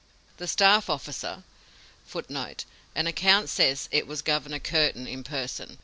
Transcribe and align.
The 0.37 0.47
staff 0.47 0.89
officer 0.89 1.43
[Footnote: 2.07 2.65
An 2.95 3.05
account 3.05 3.49
says 3.49 3.87
it 3.91 4.07
was 4.07 4.23
Governor 4.23 4.57
Curtin 4.57 5.05
in 5.05 5.23
person. 5.23 5.77